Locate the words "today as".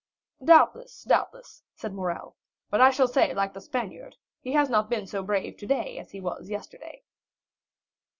5.57-6.09